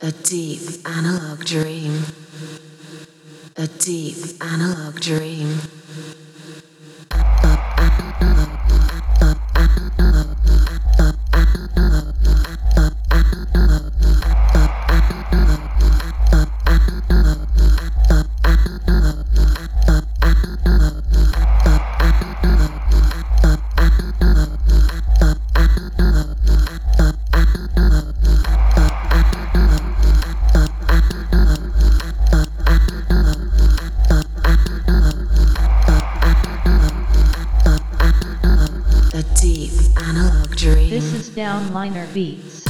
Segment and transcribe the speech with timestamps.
[0.00, 2.04] A deep analog dream.
[3.56, 5.58] A deep analog dream.
[41.08, 42.68] This is Downliner Beats.